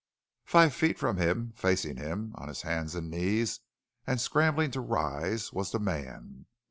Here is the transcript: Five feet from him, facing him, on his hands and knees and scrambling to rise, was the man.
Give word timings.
Five 0.45 0.73
feet 0.73 0.97
from 0.97 1.17
him, 1.17 1.51
facing 1.55 1.97
him, 1.97 2.31
on 2.35 2.47
his 2.47 2.63
hands 2.63 2.95
and 2.95 3.11
knees 3.11 3.59
and 4.07 4.19
scrambling 4.19 4.71
to 4.71 4.81
rise, 4.81 5.53
was 5.53 5.69
the 5.71 5.79
man. 5.79 6.47